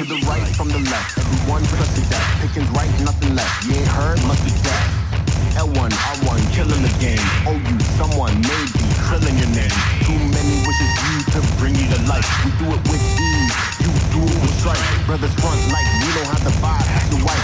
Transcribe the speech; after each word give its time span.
To 0.00 0.08
the 0.08 0.16
right, 0.24 0.40
from 0.56 0.72
the 0.72 0.80
left. 0.88 1.20
Everyone 1.20 1.60
trust 1.68 1.92
the 1.92 2.00
death. 2.08 2.24
Pickings 2.40 2.64
right, 2.72 2.88
nothing 3.04 3.36
left. 3.36 3.52
You 3.68 3.76
ain't 3.76 3.92
heard, 3.92 4.16
must 4.24 4.40
be 4.40 4.48
deaf. 4.64 4.88
L1, 5.52 5.92
R1, 5.92 6.40
killing 6.56 6.80
the 6.80 6.88
game. 6.96 7.20
Oh, 7.44 7.52
you, 7.52 7.76
someone, 8.00 8.32
maybe, 8.40 8.80
trilling 9.04 9.36
your 9.36 9.52
name. 9.52 9.76
Too 10.08 10.16
many 10.32 10.56
wishes 10.64 10.92
used 11.12 11.28
to 11.36 11.44
bring 11.60 11.76
you 11.76 11.84
to 11.92 12.00
life. 12.08 12.24
We 12.40 12.56
do 12.56 12.72
it 12.72 12.80
with 12.88 13.04
ease. 13.04 13.52
You 13.84 13.92
do 14.16 14.24
it 14.24 14.38
with 14.40 14.54
strife. 14.64 14.80
Brothers 15.04 15.36
front 15.36 15.60
like 15.68 15.84
we 16.00 16.08
don't 16.16 16.30
have 16.40 16.44
to 16.48 16.54
buy. 16.64 16.80
The 17.12 17.20
white 17.20 17.41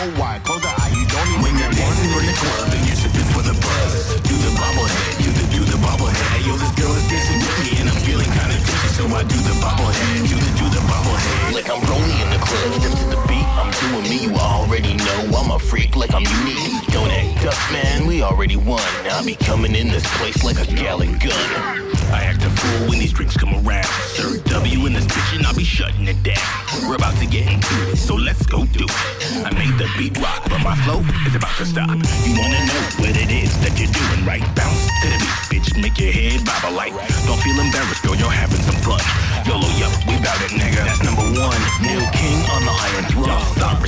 know 0.00 0.20
why. 0.20 0.40
Close 0.44 0.62
the 0.62 0.68
eye, 0.68 0.92
you 0.96 1.04
don't 1.04 1.28
even 1.28 1.42
When 1.44 1.54
you're 1.60 1.74
dancing 1.76 2.08
in 2.08 2.24
the 2.24 2.36
club 2.40 2.72
and 2.72 2.82
you're 2.88 3.00
sipping 3.00 3.28
for 3.36 3.42
the 3.44 3.52
buzz, 3.52 3.92
do 4.24 4.36
the 4.40 4.52
bobblehead, 4.56 5.12
do 5.20 5.30
the 5.36 5.44
do 5.52 5.60
the 5.68 5.78
bobblehead. 5.84 6.28
Hey 6.32 6.42
yo, 6.48 6.56
this 6.56 6.72
girl 6.80 6.94
is 6.96 7.06
dancing 7.08 7.40
with 7.40 7.58
me 7.60 7.70
and 7.80 7.86
I'm 7.92 8.00
feeling 8.00 8.30
kinda 8.32 8.56
tipsy, 8.56 8.88
so 8.96 9.04
I 9.12 9.22
do 9.24 9.36
the 9.44 9.56
bobblehead, 9.60 10.16
do 10.24 10.36
the 10.40 10.52
do 10.56 10.66
the 10.72 10.82
bobblehead. 10.88 11.52
Like 11.52 11.68
I'm 11.68 11.82
rolling 11.84 12.16
in 12.16 12.28
the 12.32 12.40
club, 12.40 12.68
step 12.80 12.94
to 12.96 13.06
the 13.12 13.20
beat, 13.28 13.48
I'm 13.60 13.70
doing 13.82 14.06
me. 14.08 14.18
You 14.24 14.32
already 14.40 14.96
know 14.96 15.20
I'm 15.36 15.50
a 15.52 15.58
freak, 15.58 15.96
like 15.96 16.14
I'm 16.14 16.24
unique. 16.24 16.86
Don't 16.96 17.10
act 17.10 17.44
up, 17.44 17.60
man, 17.72 18.06
we 18.06 18.22
already 18.22 18.56
won. 18.56 18.80
I'll 19.12 19.24
be 19.24 19.36
coming 19.36 19.74
in 19.74 19.88
this 19.88 20.06
place 20.16 20.42
like 20.44 20.56
a 20.56 20.66
gallon 20.80 21.18
gun. 21.18 21.90
I 22.10 22.24
act 22.24 22.42
a 22.42 22.50
fool 22.50 22.88
when 22.88 22.98
these 22.98 23.12
drinks 23.12 23.36
come 23.36 23.54
around. 23.66 23.92
Sir 24.16 24.38
W 24.38 24.86
in 24.86 24.92
this 24.92 25.06
bitch 25.06 25.36
and 25.36 25.46
I'll 25.46 25.54
be 25.54 25.64
shutting 25.64 26.08
it 26.08 26.20
down. 26.22 26.42
We're 26.88 26.96
about 26.96 27.16
to 27.18 27.26
get 27.26 27.46
into 27.46 27.74
it, 27.90 27.96
so 27.96 28.14
let's 28.16 28.44
go 28.46 28.64
do 28.66 28.84
it. 28.84 29.20
I 29.46 29.50
the 29.50 29.69
beat 29.96 30.16
rock, 30.18 30.42
but 30.48 30.60
my 30.62 30.76
flow 30.84 31.00
is 31.26 31.34
about 31.34 31.56
to 31.58 31.66
stop. 31.66 31.90
You 32.26 32.32
wanna 32.36 32.60
know 32.66 32.82
what 33.00 33.14
it 33.16 33.30
is 33.30 33.52
that 33.62 33.74
you're 33.78 33.90
doing, 33.90 34.22
right? 34.26 34.44
Bounce 34.54 34.86
to 35.02 35.08
the 35.10 35.18
beat, 35.18 35.62
bitch, 35.62 35.68
make 35.80 35.96
your 35.98 36.12
head 36.12 36.44
bob 36.44 36.62
a 36.66 36.70
light. 36.74 36.94
Don't 37.26 37.40
feel 37.40 37.58
embarrassed, 37.58 38.02
girl, 38.02 38.16
you're 38.16 38.30
having 38.30 38.60
some 38.62 38.78
fun. 38.84 39.00
YOLO, 39.46 39.68
yup, 39.80 39.92
we 40.06 40.14
bout 40.20 40.40
it, 40.42 40.52
nigga. 40.52 40.84
That's 40.84 41.02
number 41.02 41.26
one. 41.34 41.60
New 41.82 42.02
king 42.14 42.38
on 42.54 42.62
the 42.66 42.74
iron 42.74 43.04
throne. 43.10 43.50
Stop 43.56 43.80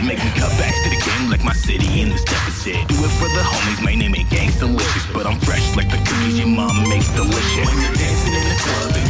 me 0.00 0.16
cut 0.16 0.50
back 0.58 0.74
to 0.82 0.88
the 0.90 1.00
game 1.04 1.30
like 1.30 1.44
my 1.44 1.52
city 1.52 2.00
in 2.00 2.08
this 2.08 2.24
deficit. 2.24 2.88
Do 2.88 2.94
it 3.04 3.12
for 3.20 3.28
the 3.28 3.44
homies, 3.44 3.82
my 3.84 3.94
name 3.94 4.14
ain't 4.14 4.30
gangs 4.30 4.58
delicious, 4.58 5.06
but 5.12 5.26
I'm 5.26 5.38
fresh 5.40 5.76
like 5.76 5.90
the 5.90 5.98
cookies 5.98 6.38
your 6.38 6.48
mom 6.48 6.88
makes 6.88 7.08
delicious. 7.10 7.68
When 7.68 7.80
you're 7.82 7.94
dancing 7.94 8.34
in 8.34 8.44
the 8.48 8.56
club 8.64 9.09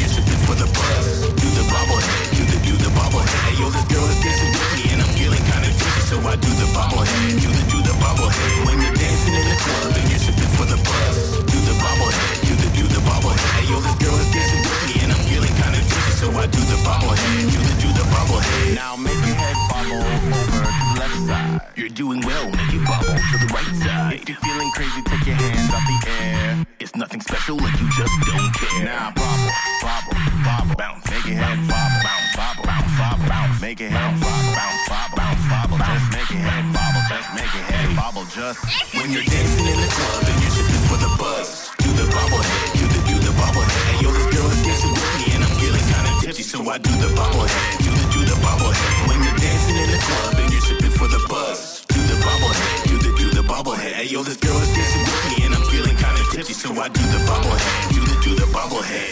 do 7.41 7.49
the 7.53 7.65
do 7.71 7.79
the 7.83 7.95
bobblehead. 8.01 8.67
When 8.67 8.77
you're 8.81 8.97
dancing 8.97 9.35
in 9.35 9.47
the 9.51 9.57
club 9.61 9.97
and 9.97 10.07
you're 10.11 10.23
sipping 10.25 10.53
for 10.57 10.67
the 10.67 10.79
buzz, 10.81 11.17
do 11.45 11.59
the 11.69 11.75
bobblehead, 11.81 12.35
do 12.49 12.55
the 12.57 12.69
do 12.77 12.85
the 12.89 13.01
bobblehead. 13.05 13.63
Yo, 13.69 13.77
this 13.81 13.97
girl 14.01 14.17
is 14.17 14.31
dancing 14.33 14.63
with 14.65 14.83
me 14.89 14.95
and 15.05 15.11
I'm 15.13 15.23
feeling 15.29 15.55
kinda 15.61 15.81
tipsy, 15.85 16.13
so 16.21 16.27
I 16.33 16.47
do 16.47 16.61
the 16.73 16.79
bobblehead, 16.87 17.51
do 17.53 17.59
the 17.61 17.75
do 17.83 17.89
the 17.93 18.07
bobblehead. 18.15 18.75
Now 18.75 18.97
make 18.97 19.21
your 19.27 19.37
head 19.37 19.57
bobble 19.69 20.03
over 20.03 20.41
to 20.41 20.59
the 20.65 20.95
left 21.01 21.19
side. 21.29 21.61
You're 21.77 21.95
doing 22.03 22.21
well, 22.25 22.47
make 22.51 22.73
it 22.73 22.85
bubble 22.89 23.17
to 23.17 23.37
the 23.43 23.49
right 23.53 23.75
side. 23.85 24.21
If 24.23 24.29
you're 24.29 24.43
feeling 24.45 24.71
crazy, 24.77 25.01
take 25.05 25.27
your 25.27 25.37
hands 25.37 25.71
out 25.73 25.85
the 25.87 25.99
air. 26.11 26.67
It's 26.81 26.95
nothing 26.97 27.21
special, 27.21 27.57
like 27.57 27.77
you 27.81 27.89
just 27.93 28.15
don't 28.27 28.53
care. 28.53 28.85
Now 28.85 29.13
bobble, 29.13 29.53
bobble, 29.85 30.17
bobble, 30.45 30.75
bounce, 30.77 31.05
make 31.11 31.27
your 31.27 31.37
head 31.37 31.59
bobble, 31.69 32.01
bounce, 32.05 32.37
bobble, 32.37 32.65
bounce, 32.65 32.93
bobble, 32.99 33.29
bounce, 33.29 33.61
make 33.61 33.81
your 33.81 33.91
head 33.91 34.21
bobble, 34.21 34.40
bobble, 38.01 38.25
just. 38.33 38.59
When 38.97 39.13
you're 39.13 39.29
dancing 39.29 39.67
in 39.73 39.79
the 39.85 39.91
club 39.97 40.23
and 40.31 40.39
you're 40.43 40.57
sipping 40.57 40.85
for 40.89 40.99
the 41.05 41.13
buzz, 41.21 41.69
do 41.85 41.91
the 42.01 42.07
bobblehead, 42.17 42.61
do 42.81 42.85
the 42.95 43.01
do 43.11 43.17
the 43.27 43.33
bobblehead. 43.37 43.81
Hey 43.89 43.99
yo, 44.05 44.09
this 44.17 44.29
girl 44.35 44.49
is 44.55 44.61
dancing 44.65 44.95
with 44.97 45.13
me 45.21 45.27
and 45.35 45.43
I'm 45.45 45.55
feeling 45.61 45.87
kinda 45.93 46.13
tipsy, 46.23 46.45
so 46.53 46.59
I 46.75 46.79
do 46.79 46.93
the 47.05 47.11
bobblehead, 47.19 47.67
do 47.85 47.91
the 47.99 48.07
do 48.15 48.21
the 48.31 48.37
bobblehead. 48.47 48.91
When 49.09 49.19
you're 49.25 49.41
dancing 49.45 49.77
in 49.85 49.89
the 49.95 50.01
club 50.09 50.33
and 50.41 50.49
you're 50.53 50.67
sipping 50.69 50.95
for 51.01 51.09
the 51.15 51.23
buzz, 51.29 51.85
do 51.95 52.01
the 52.11 52.17
bobblehead, 52.25 52.73
do 52.89 52.95
the 53.05 53.11
do 53.21 53.27
the 53.39 53.45
bobblehead. 53.53 53.93
Hey 54.01 54.09
yo, 54.15 54.21
this 54.29 54.39
girl 54.45 54.59
is 54.65 54.71
dancing 54.77 55.05
with 55.09 55.23
me 55.29 55.37
and 55.45 55.53
I'm 55.57 55.67
feeling 55.73 55.97
kinda 56.05 56.23
tipsy, 56.33 56.55
so 56.63 56.69
I 56.85 56.89
do 56.89 57.05
the 57.15 57.21
bobblehead, 57.29 57.75
do 57.95 58.01
the 58.11 58.17
do 58.25 58.33
the 58.43 58.49
bobblehead. 58.57 59.10